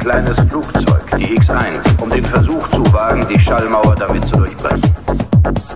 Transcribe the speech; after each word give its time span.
Kleines 0.00 0.34
Flugzeug, 0.48 1.10
die 1.18 1.34
X-1, 1.34 2.02
um 2.02 2.08
den 2.08 2.24
Versuch 2.24 2.66
zu 2.70 2.90
wagen, 2.90 3.26
die 3.28 3.38
Schallmauer 3.38 3.94
damit 3.94 4.26
zu 4.28 4.36
durchbrechen. 4.38 4.94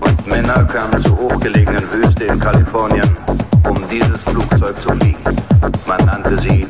Und 0.00 0.26
Männer 0.26 0.64
kamen 0.64 1.04
zur 1.04 1.18
hochgelegenen 1.18 1.82
Wüste 1.92 2.24
in 2.24 2.40
Kalifornien, 2.40 3.08
um 3.68 3.76
dieses 3.90 4.18
Flugzeug 4.22 4.78
zu 4.78 4.88
fliegen. 4.96 5.18
Man 5.86 6.06
nannte 6.06 6.40
sie 6.40 6.63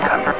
Cover. 0.00 0.31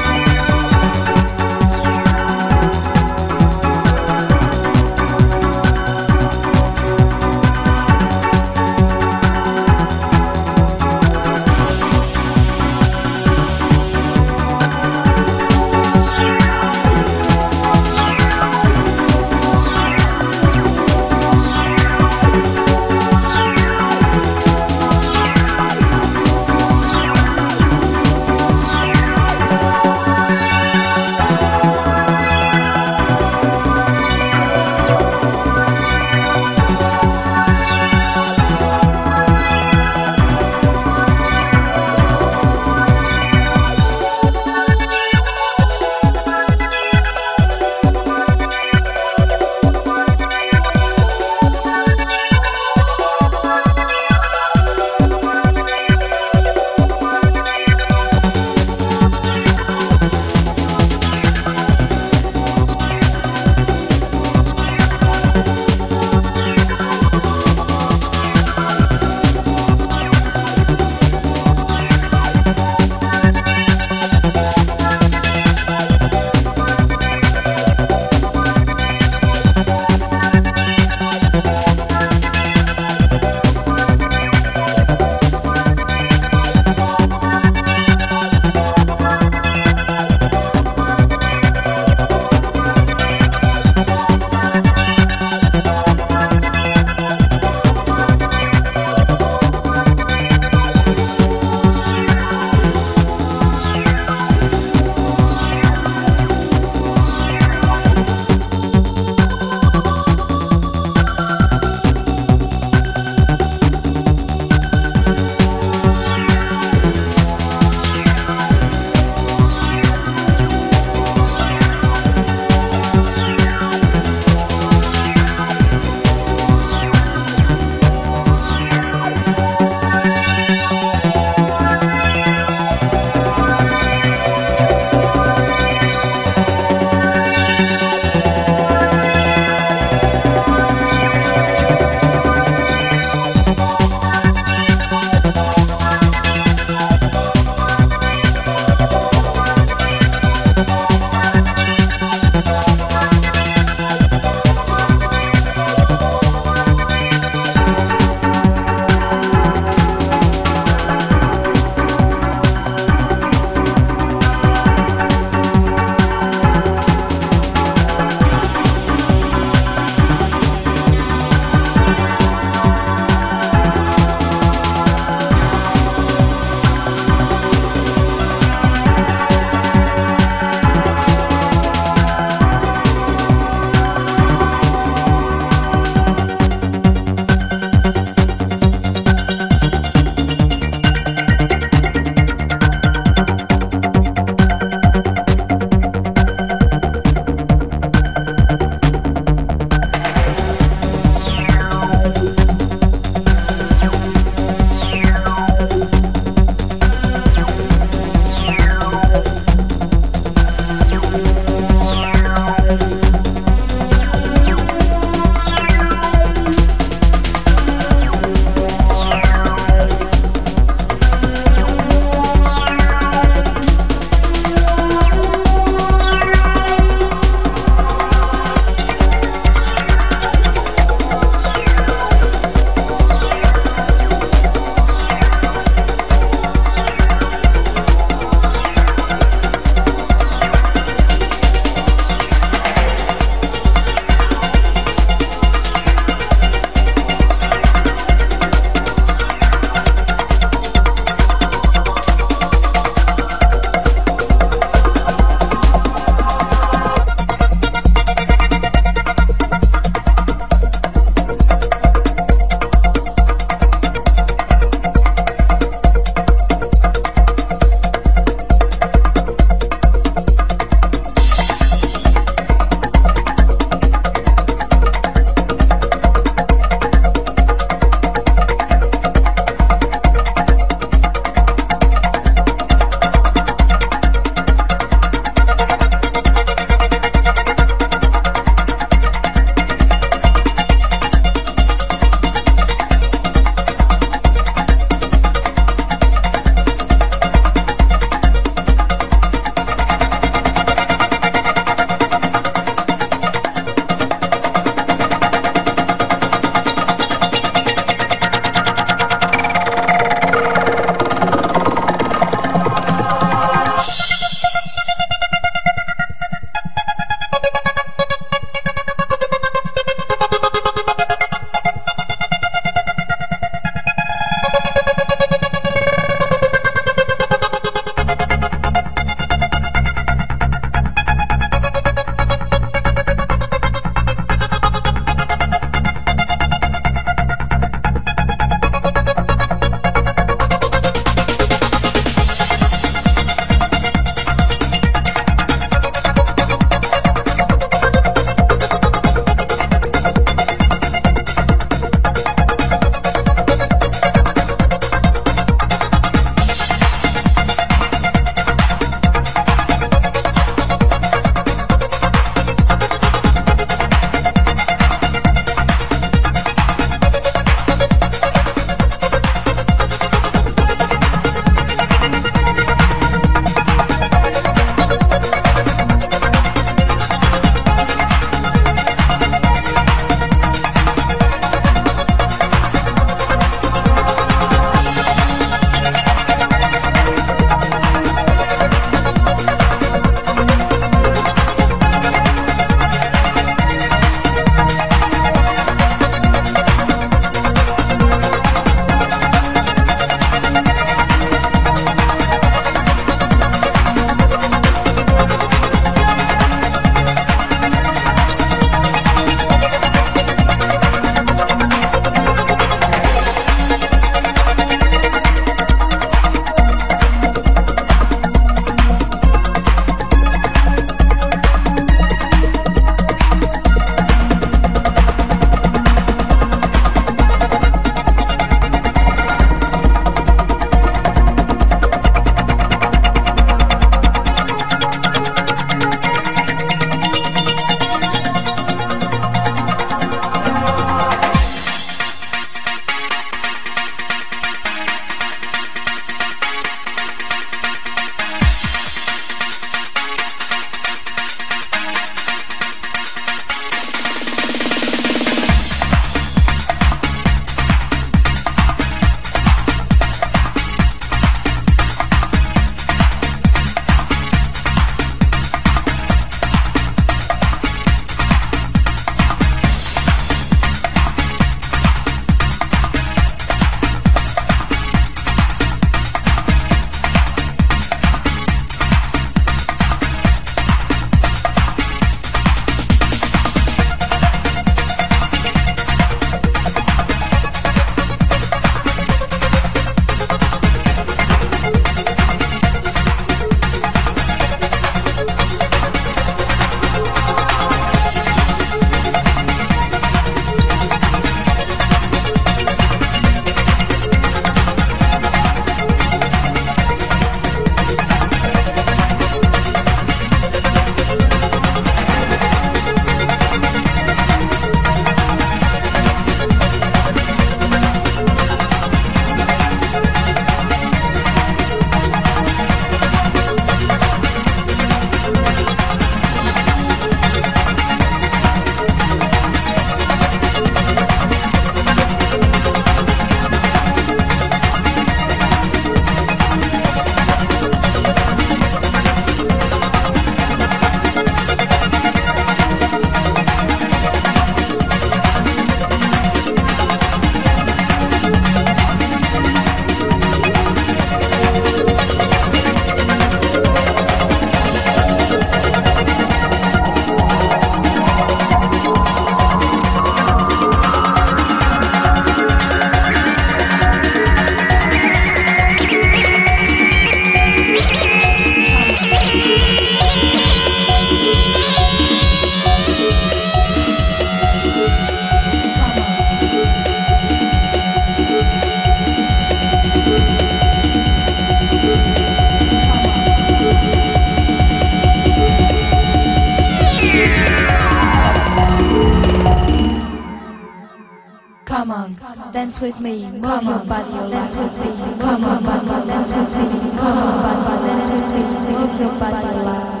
Dance 592.71 592.79
with 592.79 593.01
me, 593.01 593.29
move 593.31 593.63
your 593.63 593.79
body, 593.79 594.09
oh, 594.13 594.29
dance 594.29 594.57
with 594.57 594.79
me, 594.79 595.19
come 595.19 595.43
on, 595.43 596.07
dance 596.07 596.29
with 596.29 596.55
me, 596.55 596.91
come 596.97 597.17
on, 597.17 597.85
dance 597.85 598.07
with 598.07 598.31
me, 598.33 598.71
move 598.71 598.99
your 599.01 599.19
body, 599.19 599.47
oh, 599.47 600.00